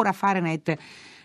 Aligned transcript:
ancora 0.00 0.12
Fahrenheit 0.12 0.76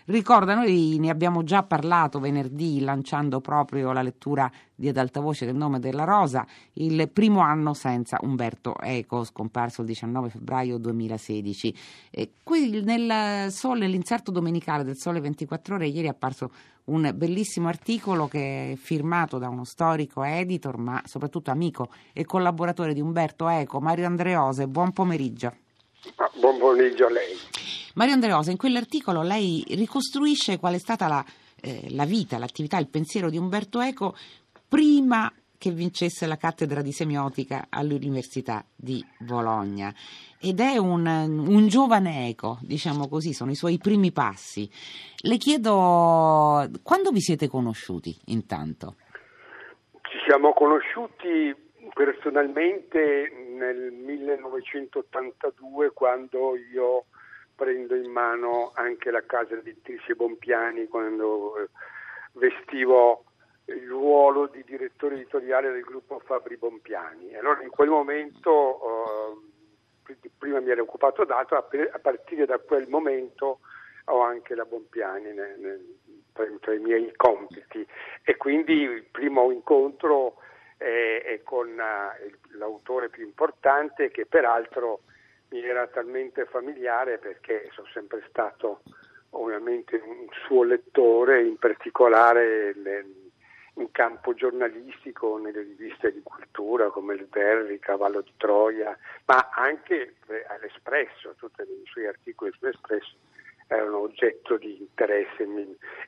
ricorda, 0.06 0.54
noi 0.54 0.98
ne 1.00 1.08
abbiamo 1.10 1.42
già 1.42 1.62
parlato 1.62 2.20
venerdì 2.20 2.80
lanciando 2.80 3.40
proprio 3.40 3.92
la 3.92 4.02
lettura 4.02 4.50
di 4.74 4.88
Ad 4.88 4.98
alta 4.98 5.20
voce 5.20 5.46
del 5.46 5.54
nome 5.54 5.80
della 5.80 6.04
rosa, 6.04 6.46
il 6.74 7.08
primo 7.10 7.40
anno 7.40 7.72
senza 7.72 8.18
Umberto 8.20 8.78
Eco, 8.78 9.24
scomparso 9.24 9.80
il 9.80 9.86
19 9.86 10.28
febbraio 10.28 10.76
2016. 10.76 11.74
E 12.10 12.32
qui 12.42 12.82
nel 12.82 13.50
Sole, 13.50 13.80
nell'inserto 13.80 14.30
domenicale 14.30 14.84
del 14.84 14.96
Sole 14.96 15.20
24 15.20 15.76
Ore, 15.76 15.86
ieri 15.86 16.08
è 16.08 16.10
apparso 16.10 16.50
un 16.84 17.10
bellissimo 17.14 17.68
articolo 17.68 18.28
che 18.28 18.72
è 18.72 18.76
firmato 18.76 19.38
da 19.38 19.48
uno 19.48 19.64
storico 19.64 20.22
editor, 20.22 20.76
ma 20.76 21.02
soprattutto 21.06 21.50
amico 21.50 21.88
e 22.12 22.26
collaboratore 22.26 22.92
di 22.92 23.00
Umberto 23.00 23.48
Eco, 23.48 23.80
Mario 23.80 24.06
Andreose. 24.06 24.68
Buon 24.68 24.92
pomeriggio. 24.92 25.54
Buon 26.38 26.58
pomeriggio 26.58 27.06
a 27.06 27.10
lei. 27.10 27.65
Mario 27.96 28.12
Andreosa, 28.12 28.50
in 28.50 28.58
quell'articolo 28.58 29.22
lei 29.22 29.64
ricostruisce 29.70 30.58
qual 30.58 30.74
è 30.74 30.78
stata 30.78 31.08
la, 31.08 31.24
eh, 31.62 31.86
la 31.94 32.04
vita, 32.04 32.36
l'attività, 32.36 32.76
il 32.76 32.88
pensiero 32.88 33.30
di 33.30 33.38
Umberto 33.38 33.80
Eco 33.80 34.14
prima 34.68 35.32
che 35.56 35.70
vincesse 35.70 36.26
la 36.26 36.36
cattedra 36.36 36.82
di 36.82 36.92
semiotica 36.92 37.68
all'Università 37.70 38.62
di 38.76 39.02
Bologna. 39.18 39.94
Ed 40.38 40.60
è 40.60 40.76
un, 40.76 41.06
un, 41.06 41.68
giovane 41.68 42.28
eco, 42.28 42.58
diciamo 42.60 43.08
così, 43.08 43.32
sono 43.32 43.50
i 43.50 43.54
suoi 43.54 43.78
primi 43.78 44.12
passi. 44.12 44.70
Le 45.22 45.38
chiedo, 45.38 46.68
quando 46.82 47.10
vi 47.10 47.20
siete 47.20 47.48
conosciuti 47.48 48.14
intanto? 48.26 48.96
Ci 50.02 50.18
siamo 50.26 50.52
conosciuti 50.52 51.56
personalmente 51.94 53.32
nel 53.56 53.90
1982 53.90 55.92
quando 55.94 56.56
io 56.74 57.06
prendo 57.56 57.94
in 57.96 58.10
mano 58.10 58.70
anche 58.74 59.10
la 59.10 59.24
casa 59.24 59.54
editrice 59.54 60.14
Bompiani 60.14 60.86
quando 60.86 61.56
eh, 61.56 61.68
vestivo 62.32 63.24
il 63.64 63.88
ruolo 63.88 64.46
di 64.46 64.62
direttore 64.64 65.16
editoriale 65.16 65.72
del 65.72 65.82
gruppo 65.82 66.20
Fabri 66.20 66.56
Bompiani. 66.56 67.34
Allora 67.34 67.62
in 67.62 67.70
quel 67.70 67.88
momento, 67.88 69.40
eh, 70.06 70.16
prima 70.38 70.60
mi 70.60 70.70
ero 70.70 70.82
occupato 70.82 71.24
d'altro, 71.24 71.56
a 71.56 71.98
partire 71.98 72.46
da 72.46 72.58
quel 72.58 72.86
momento 72.88 73.60
ho 74.04 74.20
anche 74.20 74.54
la 74.54 74.64
Bompiani 74.64 75.32
nel, 75.32 75.58
nel, 75.58 75.98
tra, 76.32 76.46
tra, 76.60 76.74
i 76.74 76.78
miei 76.78 77.12
compiti 77.16 77.84
e 78.22 78.36
quindi 78.36 78.82
il 78.82 79.04
primo 79.10 79.50
incontro 79.50 80.36
è, 80.76 81.22
è 81.24 81.42
con 81.42 81.70
uh, 81.70 82.56
l'autore 82.58 83.08
più 83.08 83.24
importante 83.24 84.10
che 84.10 84.26
peraltro 84.26 85.00
mi 85.50 85.62
era 85.62 85.86
talmente 85.86 86.44
familiare 86.46 87.18
perché 87.18 87.68
sono 87.72 87.86
sempre 87.92 88.24
stato 88.28 88.82
ovviamente 89.30 89.96
un 89.96 90.26
suo 90.46 90.62
lettore, 90.62 91.42
in 91.42 91.56
particolare 91.56 92.74
in 93.74 93.90
campo 93.90 94.32
giornalistico, 94.34 95.38
nelle 95.38 95.60
riviste 95.60 96.12
di 96.12 96.22
cultura 96.22 96.88
come 96.88 97.14
il 97.14 97.26
Verri, 97.30 97.78
Cavallo 97.78 98.22
di 98.22 98.32
Troia, 98.36 98.96
ma 99.26 99.50
anche 99.52 100.14
all'Espresso, 100.48 101.34
tutti 101.36 101.62
i 101.62 101.82
suoi 101.84 102.06
articoli 102.06 102.52
sull'Espresso 102.58 103.14
erano 103.68 103.98
oggetto 103.98 104.56
di 104.56 104.78
interesse 104.78 105.46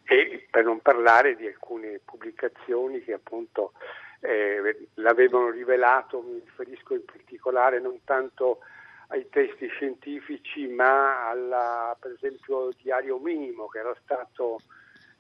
e 0.05 0.47
per 0.49 0.65
non 0.65 0.81
parlare 0.81 1.35
di 1.35 1.47
alcune 1.47 2.01
pubblicazioni 2.05 3.03
che 3.03 3.15
appunto 3.15 3.73
eh, 4.21 4.89
l'avevano 4.95 5.51
rivelato, 5.51 6.23
mi 6.23 6.41
riferisco 6.45 6.95
in 6.95 7.05
particolare 7.05 7.81
non 7.81 8.01
tanto 8.05 8.61
ai 9.09 9.29
testi 9.31 9.69
scientifici, 9.69 10.67
ma 10.67 11.29
alla, 11.29 11.97
per 11.99 12.13
esempio 12.13 12.71
Diario 12.81 13.19
Minimo, 13.19 13.67
che 13.69 13.79
era 13.79 13.97
stato, 14.03 14.61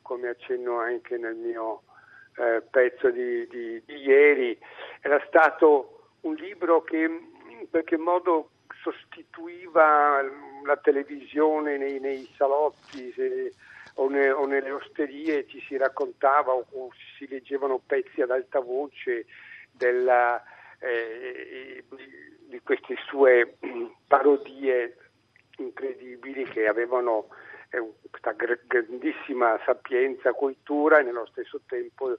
come 0.02 0.28
accenno 0.28 0.78
anche 0.78 1.16
nel 1.16 1.36
mio 1.36 1.82
eh, 2.36 2.62
pezzo 2.70 3.10
di, 3.10 3.46
di, 3.48 3.82
di, 3.84 3.96
ieri, 3.96 4.58
era 5.00 5.22
stato 5.26 6.10
un 6.22 6.34
libro 6.34 6.82
che 6.82 6.98
in 6.98 7.70
qualche 7.70 7.96
modo 7.96 8.50
sostituiva 8.82 10.22
la 10.64 10.76
televisione 10.76 11.76
nei, 11.78 11.98
nei 11.98 12.30
salotti 12.36 13.12
se, 13.12 13.52
o, 13.94 14.08
ne, 14.08 14.30
o, 14.30 14.46
nelle 14.46 14.70
osterie, 14.70 15.46
ci 15.46 15.60
si 15.66 15.76
raccontava 15.76 16.52
o, 16.52 16.64
o 16.70 16.90
si 17.16 17.26
leggevano 17.28 17.80
pezzi 17.84 18.20
ad 18.20 18.30
alta 18.30 18.60
voce 18.60 19.26
della... 19.70 20.42
Eh, 20.80 21.84
di 22.48 22.60
queste 22.62 22.96
sue 23.06 23.56
mm, 23.64 23.86
parodie 24.06 24.96
incredibili 25.58 26.44
che 26.44 26.66
avevano 26.66 27.28
eh, 27.70 27.82
questa 28.10 28.32
grandissima 28.32 29.60
sapienza, 29.64 30.32
cultura 30.32 30.98
e 30.98 31.02
nello 31.02 31.26
stesso 31.26 31.60
tempo 31.66 32.18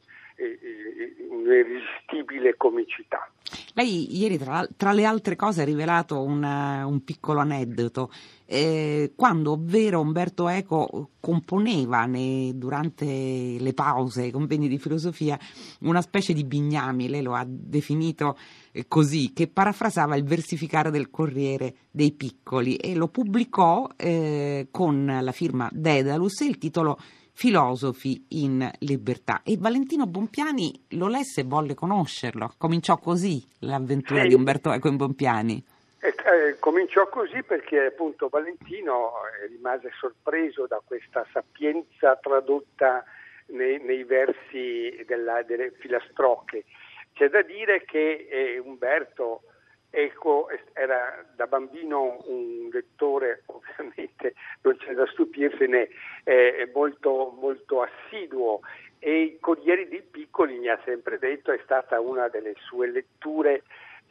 un'irresistibile 1.30 2.56
comicità. 2.56 3.30
Lei 3.74 4.18
ieri 4.18 4.38
tra, 4.38 4.68
tra, 4.76 4.92
le 4.92 5.06
altre 5.06 5.36
cose 5.36 5.62
ha 5.62 5.66
rivelato 5.66 6.22
una, 6.22 6.86
un 6.86 7.04
piccolo 7.04 7.40
aneddoto. 7.40 8.12
Eh, 8.46 9.14
quando 9.16 9.52
ovvero 9.52 10.02
Umberto 10.02 10.48
Eco 10.48 11.12
componeva 11.20 12.06
ne, 12.06 12.52
durante 12.56 13.06
le 13.06 13.74
pause, 13.74 14.26
i 14.26 14.32
convegni 14.32 14.68
di 14.68 14.80
filosofia, 14.80 15.38
una 15.82 16.02
specie 16.02 16.34
di 16.34 16.44
bignami, 16.44 17.10
lei 17.10 17.22
lo 17.22 17.36
ha 17.36 17.46
definito 17.48 18.38
eh, 18.72 18.88
così, 18.88 19.34
che 19.34 19.48
parafrasava 19.48 20.16
il 20.16 20.24
versificare 20.24 20.90
del 20.90 21.10
Corriere 21.10 21.76
dei 21.92 22.12
Piccoli 22.12 22.76
e 22.76 22.96
lo 22.96 23.08
pubblicò 23.08 23.88
eh, 23.96 24.68
con 24.72 25.20
la 25.22 25.32
firma 25.32 25.70
Dedalus 25.72 26.42
e 26.42 26.46
il 26.46 26.58
titolo 26.58 26.98
filosofi 27.40 28.26
in 28.32 28.70
libertà. 28.80 29.44
E 29.46 29.56
Valentino 29.58 30.06
Bompiani 30.06 30.88
lo 30.90 31.08
lesse 31.08 31.40
e 31.40 31.44
volle 31.46 31.74
conoscerlo. 31.74 32.52
Cominciò 32.58 32.98
così 32.98 33.42
l'avventura 33.60 34.24
sì. 34.24 34.28
di 34.28 34.34
Umberto 34.34 34.74
Eco 34.74 34.90
in 34.90 34.98
Bompiani. 34.98 35.64
Eh, 36.02 36.08
eh, 36.08 36.60
cominciò 36.60 37.08
così 37.08 37.42
perché 37.44 37.86
appunto 37.86 38.28
Valentino 38.28 39.12
eh, 39.42 39.48
rimase 39.48 39.90
sorpreso 39.98 40.68
da 40.68 40.82
questa 40.84 41.26
sapienza 41.32 42.18
tradotta 42.18 43.06
nei, 43.48 43.82
nei 43.86 44.04
versi 44.04 45.02
della, 45.08 45.42
delle 45.44 45.72
filastrocche. 45.80 46.66
C'è 47.14 47.30
da 47.30 47.42
dire 47.42 47.86
che 47.86 48.28
eh, 48.30 48.60
Umberto 48.60 49.44
Eco 49.92 50.50
era 50.74 51.26
da 51.36 51.48
bambino 51.48 52.22
un 52.26 52.70
lettore, 52.72 53.44
ovviamente 53.48 54.36
non 54.62 54.78
c'è 54.78 54.94
da 54.94 55.06
stupirsene, 55.08 55.90
eh, 56.24 56.70
molto, 56.74 57.36
molto 57.40 57.82
assiduo. 57.82 58.62
E 59.00 59.22
i 59.22 59.38
Corrieri 59.40 59.88
dei 59.88 60.02
Piccoli, 60.02 60.58
mi 60.60 60.68
ha 60.68 60.80
sempre 60.84 61.18
detto, 61.18 61.52
è 61.52 61.60
stata 61.64 62.00
una 62.00 62.28
delle 62.28 62.54
sue 62.58 62.88
letture 62.88 63.64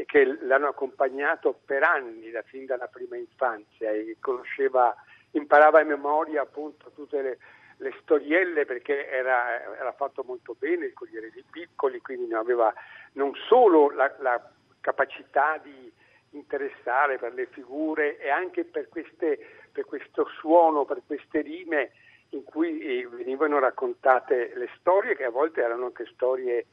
che 0.06 0.24
l'hanno 0.42 0.68
accompagnato 0.68 1.58
per 1.64 1.82
anni, 1.82 2.30
da 2.30 2.42
fin 2.42 2.66
dalla 2.66 2.86
prima 2.86 3.16
infanzia, 3.16 3.90
e 3.90 4.16
conosceva, 4.20 4.94
imparava 5.32 5.80
a 5.80 5.84
memoria 5.84 6.42
appunto 6.42 6.90
tutte 6.94 7.20
le, 7.20 7.38
le 7.78 7.94
storielle 8.00 8.64
perché 8.64 9.08
era, 9.08 9.76
era, 9.76 9.92
fatto 9.92 10.22
molto 10.24 10.56
bene 10.58 10.86
il 10.86 10.92
Corriere 10.94 11.30
dei 11.32 11.44
Piccoli, 11.48 12.00
quindi 12.00 12.32
aveva 12.32 12.72
non 13.12 13.32
solo 13.48 13.90
la, 13.90 14.14
la 14.20 14.50
capacità 14.88 15.60
di 15.62 15.92
interessare 16.30 17.18
per 17.18 17.34
le 17.34 17.46
figure 17.46 18.18
e 18.18 18.30
anche 18.30 18.64
per, 18.64 18.88
queste, 18.88 19.38
per 19.70 19.84
questo 19.84 20.26
suono, 20.38 20.86
per 20.86 21.02
queste 21.06 21.42
rime 21.42 21.90
in 22.30 22.42
cui 22.44 22.80
eh, 22.80 23.06
venivano 23.06 23.58
raccontate 23.58 24.52
le 24.54 24.68
storie 24.78 25.14
che 25.14 25.24
a 25.24 25.30
volte 25.30 25.60
erano 25.60 25.86
anche 25.86 26.06
storie, 26.14 26.66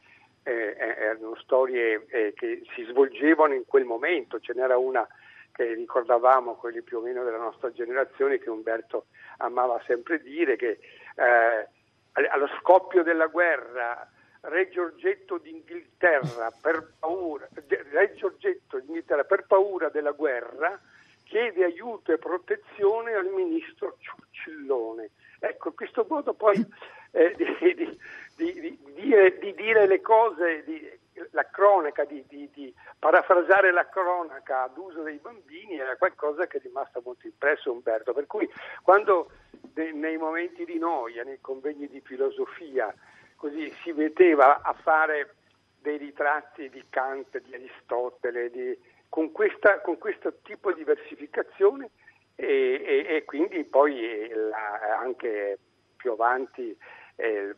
eh, 0.43 0.51
eh, 0.77 0.95
erano 0.97 1.35
storie 1.35 2.05
eh, 2.07 2.33
che 2.35 2.61
si 2.73 2.83
svolgevano 2.85 3.53
in 3.53 3.65
quel 3.65 3.83
momento, 3.83 4.39
ce 4.39 4.53
n'era 4.53 4.77
una 4.77 5.05
che 5.51 5.73
ricordavamo, 5.73 6.55
quelli 6.55 6.81
più 6.81 6.97
o 6.97 7.01
meno 7.01 7.23
della 7.23 7.37
nostra 7.37 7.71
generazione, 7.71 8.39
che 8.39 8.49
Umberto 8.49 9.07
amava 9.37 9.81
sempre 9.85 10.21
dire, 10.21 10.57
che 10.57 10.79
eh, 11.15 11.67
allo 12.29 12.47
scoppio 12.59 13.03
della 13.03 13.27
guerra 13.27 14.09
Re 14.47 14.69
Giorgetto 14.69 15.37
d'Inghilterra 15.37 16.51
per 16.61 16.93
paura, 16.99 17.47
Re 17.67 18.13
Giorgetto 18.13 18.79
d'Inghilterra 18.79 19.23
per 19.23 19.45
paura 19.47 19.89
della 19.89 20.11
guerra 20.11 20.79
chiede 21.23 21.63
aiuto 21.63 22.11
e 22.11 22.17
protezione 22.17 23.13
al 23.13 23.25
ministro 23.27 23.97
Ciuccillone. 23.99 25.09
Ecco, 25.39 25.69
in 25.69 25.75
questo 25.75 26.05
modo 26.07 26.33
poi 26.33 26.63
eh, 27.11 27.33
di, 27.35 27.73
di, 28.35 28.59
di, 28.59 28.79
dire, 28.93 29.37
di, 29.39 29.53
dire, 29.53 29.87
le 29.87 30.01
cose, 30.01 30.63
la 31.31 31.45
cronaca, 31.49 32.05
di, 32.05 32.23
parafrasare 32.99 33.71
la 33.71 33.87
cronaca 33.87 34.63
ad 34.63 34.77
uso 34.77 35.01
dei 35.01 35.17
bambini 35.17 35.77
era 35.77 35.95
qualcosa 35.95 36.47
che 36.47 36.57
è 36.57 36.61
rimasto 36.61 37.01
molto 37.03 37.25
impresso 37.25 37.71
Umberto. 37.71 38.13
Per 38.13 38.27
cui 38.27 38.49
quando 38.81 39.31
nei 39.73 40.17
momenti 40.17 40.65
di 40.65 40.77
noia, 40.77 41.23
nei 41.23 41.39
convegni 41.41 41.87
di 41.87 42.01
filosofia, 42.01 42.93
così 43.45 43.71
si 43.83 43.91
metteva 43.91 44.63
a 44.63 44.73
fare 44.73 45.35
dei 45.79 45.97
ritratti 45.97 46.67
di 46.71 46.83
Kant, 46.89 47.39
di 47.43 47.53
Aristotele, 47.53 48.49
di, 48.49 48.75
con, 49.07 49.31
questa, 49.31 49.81
con, 49.81 49.99
questo 49.99 50.37
tipo 50.41 50.73
di 50.73 50.83
versificazione 50.83 51.91
e, 52.33 52.81
e, 52.83 53.15
e 53.15 53.23
quindi 53.23 53.63
poi 53.65 54.03
eh, 54.03 54.33
la, 54.33 54.97
anche 54.99 55.59
più 55.95 56.13
avanti 56.13 56.75
eh, 57.17 57.55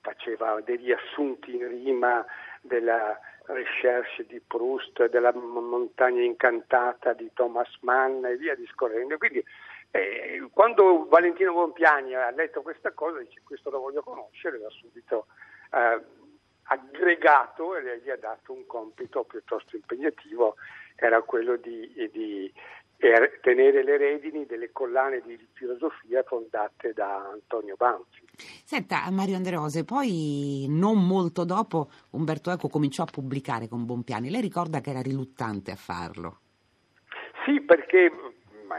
faceva 0.00 0.60
dei 0.60 0.76
riassunti 0.76 1.54
in 1.54 1.68
rima 1.68 2.26
della 2.60 3.16
Recherche 3.44 4.26
di 4.26 4.40
Proust, 4.44 5.08
della 5.08 5.32
montagna 5.32 6.22
incantata 6.22 7.12
di 7.12 7.30
Thomas 7.32 7.70
Mann 7.82 8.24
e 8.24 8.36
via 8.36 8.56
discorrendo. 8.56 9.18
Quindi 9.18 9.44
eh, 9.92 10.48
quando 10.52 11.06
Valentino 11.06 11.52
Bompiani 11.52 12.14
ha 12.14 12.30
letto 12.30 12.62
questa 12.62 12.92
cosa, 12.92 13.18
dice 13.18 13.42
questo 13.44 13.68
lo 13.68 13.80
voglio 13.80 14.02
conoscere, 14.02 14.58
l'ha 14.58 14.70
subito 14.70 15.26
eh, 15.70 16.00
aggregato 16.62 17.76
e 17.76 18.00
gli 18.00 18.08
ha 18.08 18.16
dato 18.16 18.52
un 18.54 18.66
compito 18.66 19.24
piuttosto 19.24 19.76
impegnativo, 19.76 20.56
era 20.96 21.20
quello 21.20 21.56
di, 21.56 21.92
di 22.10 22.50
tenere 23.42 23.82
le 23.82 23.96
redini 23.98 24.46
delle 24.46 24.70
collane 24.72 25.20
di 25.20 25.36
filosofia 25.52 26.22
fondate 26.22 26.92
da 26.94 27.28
Antonio 27.30 27.74
Banfi. 27.76 28.24
Senta, 28.64 29.10
Mario 29.10 29.36
Anderose, 29.36 29.84
poi 29.84 30.66
non 30.68 31.06
molto 31.06 31.44
dopo 31.44 31.90
Umberto 32.12 32.50
Eco 32.50 32.68
cominciò 32.68 33.02
a 33.02 33.10
pubblicare 33.12 33.68
con 33.68 33.84
Bompiani. 33.84 34.30
Lei 34.30 34.40
ricorda 34.40 34.80
che 34.80 34.90
era 34.90 35.02
riluttante 35.02 35.70
a 35.70 35.76
farlo? 35.76 36.38
Sì, 37.44 37.60
perché 37.60 38.10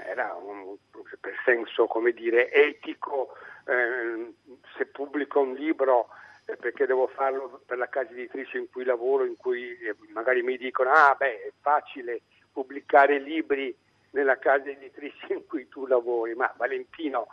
era 0.02 0.34
un, 0.34 0.53
per 1.20 1.34
senso, 1.46 1.88
come 1.88 2.12
dire, 2.12 2.52
etico, 2.52 3.36
eh, 3.66 4.34
se 4.78 4.86
pubblico 4.88 5.40
un 5.40 5.54
libro 5.54 6.10
eh, 6.46 6.58
perché 6.58 6.86
devo 6.86 7.08
farlo 7.08 7.62
per 7.66 7.78
la 7.78 7.88
casa 7.88 8.12
editrice 8.12 8.58
in 8.58 8.70
cui 8.70 8.84
lavoro, 8.84 9.24
in 9.24 9.38
cui 9.38 9.78
eh, 9.78 9.96
magari 10.10 10.42
mi 10.42 10.58
dicono 10.58 10.92
ah 10.92 11.16
beh 11.18 11.44
è 11.44 11.52
facile 11.62 12.22
pubblicare 12.52 13.20
libri 13.20 13.74
nella 14.12 14.38
casa 14.38 14.70
editrice 14.70 15.34
in 15.34 15.46
cui 15.48 15.68
tu 15.70 15.86
lavori, 15.86 16.36
ma 16.36 16.54
Valentino 16.58 17.28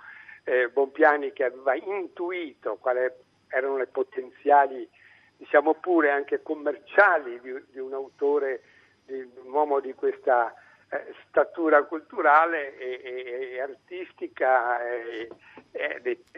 eh, 0.45 0.69
Bompiani 0.69 1.33
che 1.33 1.45
aveva 1.45 1.75
intuito 1.75 2.77
quali 2.77 3.01
erano 3.49 3.77
le 3.77 3.87
potenziali, 3.87 4.89
diciamo 5.37 5.75
pure 5.75 6.11
anche 6.11 6.43
commerciali 6.43 7.41
di, 7.41 7.53
di 7.71 7.79
un 7.79 7.93
autore, 7.93 8.63
di 9.05 9.21
un 9.21 9.53
uomo 9.53 9.81
di 9.81 9.93
questa 9.93 10.55
eh, 10.93 11.15
statura 11.29 11.85
culturale 11.85 12.77
e, 12.77 13.01
e, 13.03 13.51
e 13.53 13.61
artistica 13.61 14.85
e, 14.85 15.29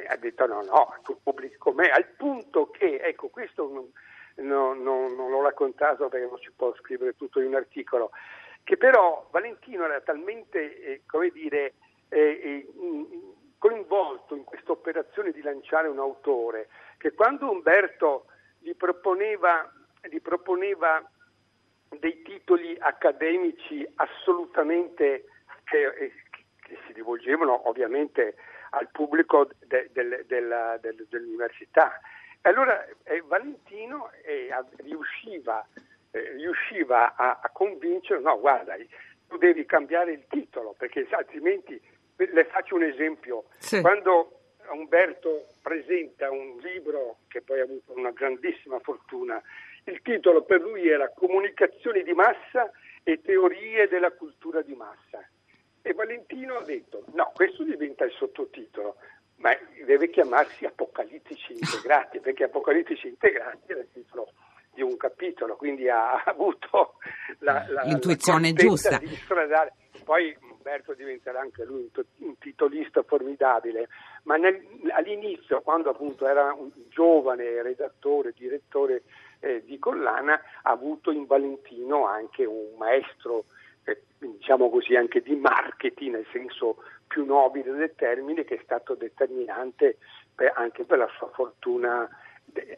ha 0.08 0.16
detto 0.16 0.46
no, 0.46 0.62
no, 0.62 0.94
tu 1.02 1.18
pubblichi 1.22 1.56
con 1.56 1.74
me, 1.74 1.88
al 1.88 2.06
punto 2.06 2.70
che, 2.70 3.00
ecco, 3.02 3.28
questo 3.28 3.66
non, 3.68 3.90
non, 4.46 4.82
non, 4.82 5.14
non 5.14 5.30
l'ho 5.30 5.42
raccontato 5.42 6.08
perché 6.08 6.26
non 6.26 6.38
si 6.38 6.50
può 6.54 6.74
scrivere 6.76 7.16
tutto 7.16 7.40
in 7.40 7.46
un 7.46 7.54
articolo, 7.54 8.10
che 8.62 8.76
però 8.76 9.26
Valentino 9.30 9.84
era 9.84 10.00
talmente, 10.00 10.82
eh, 10.82 11.02
come 11.06 11.30
dire, 11.30 11.74
eh, 12.08 12.20
eh 12.20 12.66
coinvolto 13.62 14.34
in 14.34 14.42
questa 14.42 14.72
operazione 14.72 15.30
di 15.30 15.40
lanciare 15.40 15.86
un 15.86 16.00
autore, 16.00 16.68
che 16.98 17.12
quando 17.12 17.48
Umberto 17.48 18.26
gli 18.58 18.74
proponeva, 18.74 19.72
gli 20.10 20.20
proponeva 20.20 21.00
dei 21.98 22.22
titoli 22.22 22.76
accademici 22.78 23.86
assolutamente 23.96 25.24
che, 25.64 25.86
eh, 25.86 26.12
che, 26.60 26.78
si 26.86 26.92
rivolgevano 26.92 27.68
ovviamente 27.68 28.36
al 28.70 28.88
pubblico 28.90 29.48
de, 29.66 29.90
de, 29.92 30.24
de, 30.26 31.06
dell'università. 31.08 32.00
Allora 32.42 32.84
eh, 33.04 33.22
Valentino 33.26 34.10
eh, 34.24 34.48
riusciva, 34.78 35.66
eh, 36.10 36.32
riusciva 36.32 37.14
a, 37.14 37.40
a 37.42 37.50
convincere, 37.50 38.20
no 38.20 38.38
guarda, 38.40 38.74
tu 39.28 39.36
devi 39.36 39.64
cambiare 39.64 40.12
il 40.12 40.24
titolo 40.28 40.74
perché 40.76 41.06
altrimenti 41.10 41.80
le 42.16 42.44
faccio 42.44 42.74
un 42.74 42.84
esempio. 42.84 43.44
Sì. 43.58 43.80
Quando 43.80 44.40
Umberto 44.70 45.46
presenta 45.62 46.30
un 46.30 46.58
libro 46.60 47.18
che 47.28 47.42
poi 47.42 47.60
ha 47.60 47.64
avuto 47.64 47.92
una 47.96 48.10
grandissima 48.10 48.78
fortuna, 48.80 49.40
il 49.84 50.00
titolo 50.02 50.42
per 50.42 50.60
lui 50.60 50.88
era 50.88 51.10
Comunicazioni 51.10 52.02
di 52.02 52.12
massa 52.12 52.70
e 53.02 53.20
teorie 53.20 53.88
della 53.88 54.12
cultura 54.12 54.62
di 54.62 54.74
massa. 54.74 55.26
E 55.82 55.92
Valentino 55.94 56.56
ha 56.56 56.62
detto, 56.62 57.04
no, 57.14 57.32
questo 57.34 57.64
diventa 57.64 58.04
il 58.04 58.12
sottotitolo, 58.12 58.96
ma 59.36 59.50
deve 59.84 60.10
chiamarsi 60.10 60.64
Apocalittici 60.64 61.52
integrati, 61.52 62.20
perché 62.20 62.44
Apocalittici 62.44 63.08
integrati 63.08 63.72
era 63.72 63.80
il 63.80 63.88
titolo 63.92 64.32
di 64.72 64.82
un 64.82 64.96
capitolo, 64.96 65.56
quindi 65.56 65.88
ha 65.88 66.22
avuto 66.24 66.94
la, 67.40 67.66
la, 67.68 67.82
l'intuizione 67.82 68.50
la 68.50 68.54
giusta. 68.54 68.98
Di 68.98 69.14
stradare. 69.16 69.74
Poi 70.04 70.36
Umberto 70.62 70.94
diventerà 70.94 71.40
anche 71.40 71.64
lui 71.64 71.90
un, 72.18 72.38
titolista 72.38 73.02
formidabile, 73.02 73.88
ma 74.22 74.36
nel, 74.36 74.64
all'inizio, 74.92 75.60
quando 75.60 75.90
appunto 75.90 76.26
era 76.26 76.52
un 76.52 76.70
giovane 76.88 77.62
redattore, 77.62 78.32
direttore 78.36 79.02
eh, 79.40 79.64
di 79.64 79.80
collana, 79.80 80.40
ha 80.62 80.70
avuto 80.70 81.10
in 81.10 81.26
Valentino 81.26 82.06
anche 82.06 82.44
un 82.44 82.76
maestro, 82.78 83.46
eh, 83.84 84.02
diciamo 84.18 84.70
così, 84.70 84.94
anche 84.94 85.20
di 85.20 85.34
marketing, 85.34 86.12
nel 86.12 86.26
senso 86.30 86.76
più 87.08 87.24
nobile 87.24 87.72
del 87.72 87.94
termine, 87.96 88.44
che 88.44 88.54
è 88.54 88.60
stato 88.62 88.94
determinante 88.94 89.98
per, 90.32 90.52
anche 90.54 90.84
per 90.84 90.98
la 90.98 91.10
sua 91.18 91.28
fortuna 91.30 92.08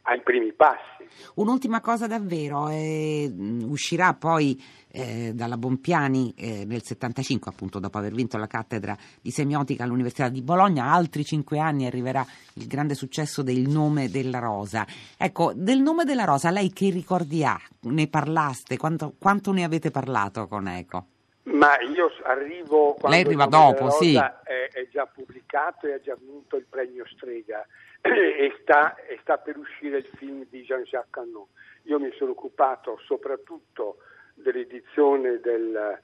ai 0.03 0.21
primi 0.23 0.53
passi. 0.53 1.07
Un'ultima 1.35 1.81
cosa 1.81 2.07
davvero, 2.07 2.69
eh, 2.69 3.33
uscirà 3.65 4.15
poi 4.15 4.61
eh, 4.89 5.33
dalla 5.35 5.57
Bompiani 5.57 6.33
eh, 6.37 6.65
nel 6.65 6.83
75, 6.83 7.51
appunto 7.51 7.79
dopo 7.79 7.99
aver 7.99 8.13
vinto 8.13 8.37
la 8.37 8.47
cattedra 8.47 8.97
di 9.21 9.31
semiotica 9.31 9.85
all'Università 9.85 10.29
di 10.29 10.43
Bologna, 10.43 10.93
altri 10.93 11.25
cinque 11.25 11.59
anni 11.59 11.87
arriverà 11.87 12.25
il 12.55 12.67
grande 12.67 12.95
successo 12.95 13.43
del 13.43 13.69
nome 13.69 14.09
della 14.09 14.39
rosa. 14.39 14.87
Ecco, 15.17 15.53
del 15.55 15.81
nome 15.81 16.05
della 16.05 16.25
rosa 16.25 16.51
lei 16.51 16.73
che 16.73 16.91
ricordi 16.91 17.45
ha? 17.45 17.59
Ne 17.83 18.09
parlaste? 18.09 18.77
Quanto, 18.77 19.15
quanto 19.19 19.53
ne 19.53 19.65
avete 19.65 19.91
parlato 19.91 20.47
con 20.47 20.69
Eco? 20.69 21.07
Ma 21.45 21.79
io 21.81 22.11
arrivo 22.23 22.95
quando 22.95 23.17
Lei 23.17 23.27
arriva 23.27 23.47
dopo, 23.47 23.91
sì. 23.91 24.17
È, 24.17 24.69
è, 24.73 24.89
già 24.91 25.07
pubblicato 25.07 25.87
e 25.87 25.93
ha 25.93 26.01
già 26.01 26.17
vinto 26.19 26.57
il 26.57 26.65
premio 26.69 27.05
Strega 27.07 27.67
e 28.01 28.57
sta, 28.63 28.95
e 28.97 29.19
sta 29.21 29.37
per 29.39 29.59
uscire 29.59 29.99
il 29.99 30.09
film 30.17 30.47
di 30.49 30.63
Jean-Jacques 30.63 31.11
Cannon. 31.11 31.47
Io 31.83 31.99
mi 31.99 32.11
sono 32.17 32.31
occupato 32.31 32.99
soprattutto 33.05 33.99
dell'edizione 34.35 35.39
del, 35.41 36.01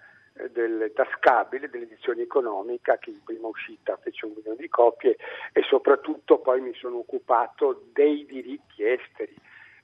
del 0.50 0.92
tascabile, 0.94 1.70
dell'edizione 1.70 2.22
economica 2.22 2.98
che 2.98 3.10
in 3.10 3.22
prima 3.24 3.48
uscita 3.48 3.96
fece 3.96 4.26
un 4.26 4.32
milione 4.36 4.56
di 4.56 4.68
copie 4.68 5.16
e 5.52 5.62
soprattutto 5.62 6.38
poi 6.38 6.60
mi 6.60 6.74
sono 6.74 6.98
occupato 6.98 7.84
dei 7.92 8.26
diritti 8.26 8.84
esteri 8.84 9.34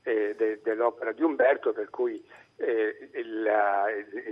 eh, 0.02 0.35
de, 0.37 0.61
dell'opera 0.62 1.12
di 1.12 1.23
Umberto 1.23 1.73
per 1.73 1.90
cui 1.90 2.23
eh, 2.57 3.06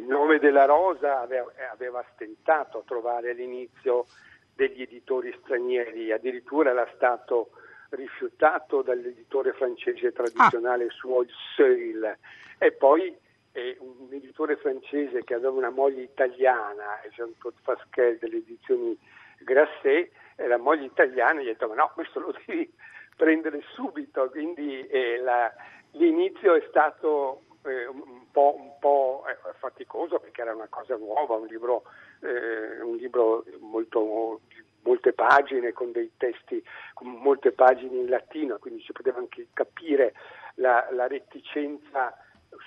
il, 0.05 0.11
nome 0.11 0.39
della 0.39 0.67
Rosa 0.67 1.21
aveva, 1.21 1.51
aveva, 1.73 2.05
stentato 2.15 2.79
a 2.79 2.83
trovare 2.85 3.31
all'inizio 3.31 4.07
degli 4.55 4.83
editori 4.83 5.35
stranieri, 5.43 6.13
addirittura 6.13 6.71
era 6.71 6.89
stato 6.95 7.51
rifiutato 7.91 8.83
dall'editore 8.83 9.53
francese 9.53 10.13
tradizionale 10.13 10.85
ah. 10.85 10.91
suo 10.91 11.25
Seul 11.57 12.17
e 12.59 12.73
poi 12.73 13.17
eh, 13.53 13.77
un 13.81 14.09
editore 14.13 14.57
francese 14.57 15.23
che 15.25 15.35
aveva 15.35 15.51
una 15.51 15.71
moglie 15.71 16.03
italiana, 16.03 17.01
Jean-Claude 17.11 17.59
Fasquel 17.63 18.19
delle 18.19 18.39
edizioni 18.39 18.99
Grasset, 19.39 20.11
e 20.37 20.47
la 20.47 20.59
moglie 20.59 20.87
italiana 20.87 21.41
gli 21.41 21.49
ha 21.49 21.53
detto 21.53 21.69
ma 21.69 21.75
no, 21.75 21.91
questo 21.95 22.21
lo 22.21 22.35
devi 22.47 22.73
prendere 23.17 23.63
subito, 23.75 24.29
quindi 24.31 24.85
eh, 24.87 25.21
la, 25.21 25.53
l'inizio 25.93 26.55
è 26.55 26.65
stato 26.69 27.44
eh, 27.65 27.87
un 27.87 28.31
po', 28.31 28.55
un 28.59 28.79
po' 28.79 29.25
eh, 29.29 29.37
faticoso 29.59 30.19
perché 30.19 30.43
era 30.43 30.55
una 30.55 30.69
cosa 30.69 30.97
nuova, 30.97 31.37
un 31.37 31.47
libro, 31.47 31.85
eh, 32.21 32.81
un 32.81 32.97
libro 32.97 33.45
molto, 33.61 34.41
molte 34.83 35.13
pagine 35.13 35.73
con 35.73 35.93
dei 35.93 36.13
testi, 36.17 36.63
con 36.93 37.09
molte 37.09 37.53
pagine 37.53 37.99
in 37.99 38.09
latino, 38.09 38.59
quindi 38.59 38.83
si 38.83 38.93
poteva 38.93 39.19
anche 39.19 39.49
capire 39.53 40.15
la, 40.57 40.87
la 40.93 41.07
reticenza 41.07 42.17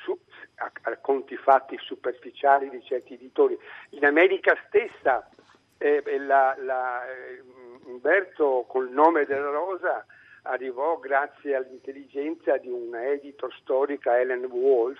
su, 0.04 0.18
a, 0.56 0.72
a, 0.82 0.98
conti 0.98 1.38
fatti 1.38 1.78
superficiali 1.80 2.70
di 2.70 2.84
certi 2.84 3.14
editori. 3.14 3.58
In 3.92 4.06
America 4.06 4.58
stessa 4.68 5.30
eh, 5.78 6.02
la, 6.20 6.56
la, 6.60 7.08
eh, 7.08 7.44
Umberto 7.86 8.66
col 8.68 8.90
nome 8.90 9.26
della 9.26 9.50
rosa 9.50 10.06
arrivò 10.48 10.98
grazie 10.98 11.56
all'intelligenza 11.56 12.58
di 12.58 12.70
una 12.70 13.06
editor 13.06 13.54
storica, 13.62 14.20
Ellen 14.20 14.46
Wolf, 14.46 15.00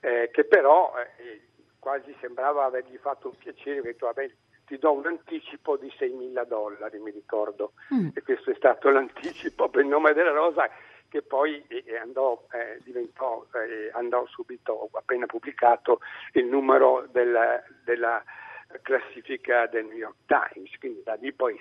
eh, 0.00 0.30
che 0.32 0.44
però 0.44 0.92
eh, 1.18 1.42
quasi 1.78 2.14
sembrava 2.20 2.64
avergli 2.64 2.96
fatto 2.96 3.28
un 3.28 3.36
piacere, 3.36 3.78
ha 3.78 3.82
detto 3.82 4.06
vabbè 4.06 4.30
ti 4.66 4.78
do 4.78 4.92
un 4.92 5.06
anticipo 5.06 5.76
di 5.76 5.88
6.000 5.98 6.46
dollari, 6.46 6.98
mi 6.98 7.10
ricordo, 7.10 7.72
mm. 7.92 8.10
e 8.14 8.22
questo 8.22 8.50
è 8.50 8.54
stato 8.54 8.88
l'anticipo 8.90 9.68
per 9.68 9.82
il 9.82 9.88
nome 9.88 10.12
della 10.12 10.30
rosa 10.30 10.68
che 11.08 11.20
poi 11.20 11.62
eh, 11.68 11.98
andò, 11.98 12.46
eh, 12.52 12.78
diventò, 12.82 13.44
eh, 13.52 13.90
andò 13.92 14.24
subito, 14.28 14.88
appena 14.92 15.26
pubblicato, 15.26 16.00
il 16.32 16.46
numero 16.46 17.06
della, 17.12 17.62
della 17.84 18.24
classifica 18.80 19.66
del 19.66 19.84
New 19.84 19.98
York 19.98 20.16
Times, 20.24 20.70
quindi 20.78 21.02
da 21.02 21.12
lì 21.14 21.30
poi, 21.34 21.58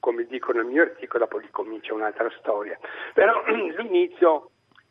come 0.00 0.24
dico 0.26 0.52
nel 0.52 0.64
mio 0.64 0.82
articolo, 0.82 1.26
poi 1.26 1.48
comincia 1.50 1.94
un'altra 1.94 2.30
storia. 2.38 2.78
Però 3.14 3.42
l'inizio, 3.78 4.50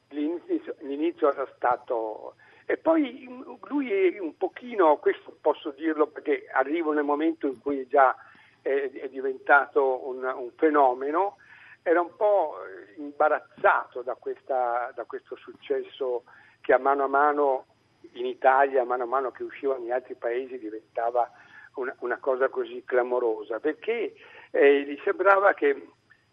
l'inizio, 0.09 0.75
l'inizio 0.79 1.31
era 1.31 1.47
stato... 1.55 2.35
E 2.67 2.77
poi 2.77 3.27
lui 3.67 4.17
un 4.17 4.35
pochino, 4.37 4.97
questo 4.97 5.37
posso 5.39 5.69
dirlo 5.69 6.07
perché 6.07 6.47
arrivo 6.51 6.93
nel 6.93 7.03
momento 7.03 7.45
in 7.45 7.61
cui 7.61 7.85
già 7.87 8.15
è, 8.63 8.89
è 8.91 9.09
diventato 9.09 10.07
un, 10.07 10.23
un 10.23 10.49
fenomeno, 10.55 11.35
era 11.83 12.01
un 12.01 12.15
po' 12.15 12.55
imbarazzato 12.97 14.01
da, 14.01 14.15
questa, 14.15 14.91
da, 14.95 15.03
questo 15.03 15.35
successo 15.35 16.23
che 16.61 16.73
a 16.73 16.79
mano 16.79 17.03
a 17.03 17.07
mano 17.07 17.65
in 18.13 18.25
Italia, 18.25 18.81
a 18.81 18.85
mano 18.85 19.03
a 19.03 19.05
mano 19.05 19.29
che 19.29 19.43
usciva 19.43 19.77
in 19.77 19.91
altri 19.91 20.15
paesi, 20.15 20.57
diventava 20.57 21.29
una, 21.75 21.95
una 21.99 22.17
cosa 22.17 22.49
così 22.49 22.83
clamorosa, 22.83 23.59
perché 23.59 24.15
eh, 24.55 24.83
gli 24.83 24.99
sembrava 25.03 25.53
che 25.53 25.87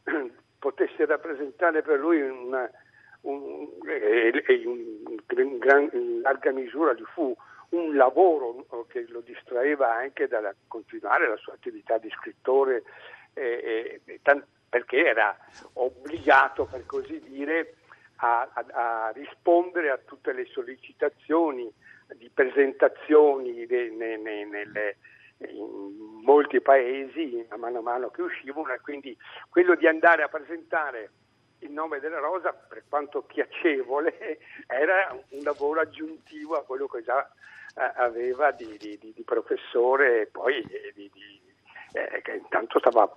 potesse 0.59 1.05
rappresentare 1.07 1.83
per 1.83 1.99
lui 1.99 2.21
una, 2.21 2.71
un, 3.23 3.69
eh, 3.87 4.63
un, 4.65 5.03
un 5.29 5.59
gran, 5.59 5.89
in 5.93 6.21
larga 6.21 6.53
misura 6.53 6.93
gli 6.93 7.03
fu 7.13 7.37
un 7.71 7.97
lavoro 7.97 8.67
che 8.89 9.07
lo 9.09 9.21
distraeva 9.21 9.95
anche 9.95 10.29
dal 10.29 10.55
continuare 10.69 11.27
la 11.27 11.37
sua 11.37 11.55
attività 11.55 11.99
di 11.99 12.11
scrittore, 12.11 12.85
eh, 13.35 14.01
eh, 14.05 14.43
perché 14.69 15.05
era 15.05 15.37
obbligato, 15.75 16.67
per 16.67 16.85
così 16.87 17.21
dire, 17.21 17.75
a, 18.17 18.49
a, 18.53 18.65
a, 19.07 19.11
rispondere 19.13 19.91
a 19.91 19.99
tutte 19.99 20.33
le 20.33 20.45
sollecitazioni 20.47 21.73
di 22.17 22.31
presentazioni 22.33 23.67
de, 23.67 23.91
ne, 23.91 24.17
ne, 24.19 24.45
nelle, 24.45 24.97
in 25.51 26.21
molti 26.23 26.61
paesi 26.61 27.45
a 27.49 27.57
mano 27.57 27.79
a 27.79 27.83
mano 27.83 28.11
che 28.11 28.23
uscivano 28.23 28.73
e 28.73 28.81
quindi 28.81 29.17
quello 29.49 29.75
di 29.75 29.87
andare 29.87 30.23
a 30.23 30.29
presentare 30.29 31.11
il 31.63 31.71
nome 31.71 32.01
della 32.01 32.19
rosa, 32.19 32.53
per 32.53 32.85
quanto 32.89 33.23
piacevole, 33.23 34.39
era 34.67 35.17
un 35.29 35.43
lavoro 35.43 35.81
aggiuntivo 35.81 36.57
a 36.57 36.65
quello 36.65 36.87
che 36.87 37.03
già 37.03 37.29
eh, 37.75 37.93
aveva 37.97 38.51
di, 38.51 38.77
di, 38.79 38.99
di, 38.99 39.23
professore 39.25 40.23
e 40.23 40.27
poi 40.27 40.61
eh, 40.61 40.93
di, 40.95 41.11
eh, 41.93 42.21
che 42.23 42.33
intanto 42.33 42.79
stava 42.79 43.11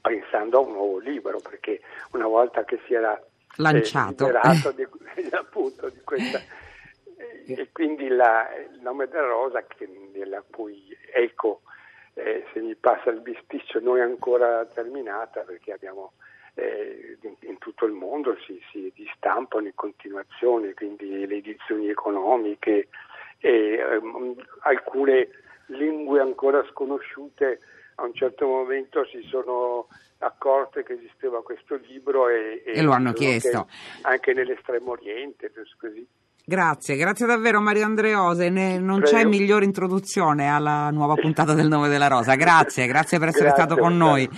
pensando 0.00 0.58
a 0.58 0.60
un 0.60 0.72
nuovo 0.72 0.98
libro 0.98 1.40
perché 1.40 1.80
una 2.12 2.26
volta 2.26 2.64
che 2.64 2.80
si 2.86 2.94
era 2.94 3.20
lanciato. 3.56 4.26
eh, 5.14 5.28
appunto 5.32 5.88
di 5.88 6.00
questa 6.02 6.40
e 7.46 7.68
quindi 7.72 8.08
la, 8.08 8.48
il 8.70 8.80
nome 8.80 9.06
della 9.08 9.26
rosa 9.26 9.64
che, 9.64 9.88
nella 10.12 10.42
cui 10.42 10.94
eco 11.12 11.62
eh, 12.14 12.44
se 12.52 12.60
mi 12.60 12.74
passa 12.74 13.10
il 13.10 13.20
bisticcio 13.20 13.80
non 13.80 13.98
è 13.98 14.00
ancora 14.00 14.64
terminata 14.66 15.40
perché 15.40 15.72
abbiamo 15.72 16.12
eh, 16.54 17.16
in, 17.22 17.34
in, 17.40 17.58
tutto 17.58 17.86
il 17.86 17.92
mondo 17.92 18.36
si, 18.46 18.60
si 18.70 18.92
stampano 19.14 19.66
in 19.66 19.74
continuazione 19.74 20.74
quindi 20.74 21.26
le 21.26 21.36
edizioni 21.36 21.88
economiche 21.88 22.88
e 23.38 23.78
ehm, 23.78 24.34
alcune 24.60 25.28
lingue 25.66 26.20
ancora 26.20 26.64
sconosciute 26.70 27.60
a 27.96 28.04
un 28.04 28.14
certo 28.14 28.46
momento 28.46 29.04
si 29.06 29.22
sono 29.28 29.88
accorte 30.18 30.82
che 30.82 30.94
esisteva 30.94 31.42
questo 31.42 31.76
libro 31.76 32.28
e, 32.28 32.62
e, 32.64 32.78
e 32.78 32.82
lo 32.82 32.92
hanno 32.92 33.12
chiesto 33.12 33.68
anche 34.02 34.32
nell'estremo 34.32 34.92
oriente 34.92 35.50
così. 35.78 36.06
Grazie, 36.48 36.94
grazie 36.94 37.26
davvero 37.26 37.60
Mario 37.60 37.84
Andreose, 37.84 38.50
ne, 38.50 38.78
non 38.78 39.00
Prego. 39.00 39.16
c'è 39.16 39.24
migliore 39.24 39.64
introduzione 39.64 40.46
alla 40.48 40.92
nuova 40.92 41.14
puntata 41.14 41.54
del 41.54 41.66
Nome 41.66 41.88
della 41.88 42.06
Rosa, 42.06 42.36
grazie, 42.36 42.86
grazie 42.86 43.18
per 43.18 43.30
essere 43.30 43.46
grazie, 43.46 43.64
stato 43.64 43.80
con 43.80 43.96
noi. 43.96 44.30